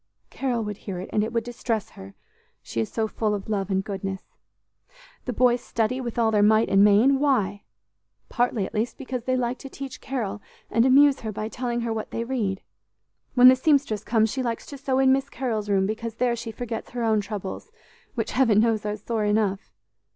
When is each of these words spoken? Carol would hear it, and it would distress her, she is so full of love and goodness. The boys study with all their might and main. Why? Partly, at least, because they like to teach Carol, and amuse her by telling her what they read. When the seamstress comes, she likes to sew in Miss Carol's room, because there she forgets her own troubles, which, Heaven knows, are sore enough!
Carol 0.31 0.63
would 0.63 0.77
hear 0.77 0.97
it, 0.99 1.11
and 1.13 1.23
it 1.23 1.31
would 1.31 1.43
distress 1.43 1.91
her, 1.91 2.15
she 2.63 2.81
is 2.81 2.91
so 2.91 3.07
full 3.07 3.35
of 3.35 3.47
love 3.47 3.69
and 3.69 3.83
goodness. 3.83 4.23
The 5.25 5.31
boys 5.31 5.61
study 5.61 6.01
with 6.01 6.17
all 6.17 6.31
their 6.31 6.41
might 6.41 6.69
and 6.69 6.83
main. 6.83 7.19
Why? 7.19 7.61
Partly, 8.27 8.65
at 8.65 8.73
least, 8.73 8.97
because 8.97 9.25
they 9.25 9.37
like 9.37 9.59
to 9.59 9.69
teach 9.69 10.01
Carol, 10.01 10.41
and 10.71 10.87
amuse 10.87 11.19
her 11.19 11.31
by 11.31 11.49
telling 11.49 11.81
her 11.81 11.93
what 11.93 12.09
they 12.09 12.23
read. 12.23 12.63
When 13.35 13.47
the 13.47 13.55
seamstress 13.55 14.03
comes, 14.03 14.31
she 14.31 14.41
likes 14.41 14.65
to 14.65 14.77
sew 14.79 14.97
in 14.97 15.13
Miss 15.13 15.29
Carol's 15.29 15.69
room, 15.69 15.85
because 15.85 16.15
there 16.15 16.35
she 16.35 16.51
forgets 16.51 16.89
her 16.89 17.03
own 17.03 17.21
troubles, 17.21 17.71
which, 18.15 18.31
Heaven 18.31 18.59
knows, 18.59 18.83
are 18.87 18.97
sore 18.97 19.25
enough! 19.25 19.71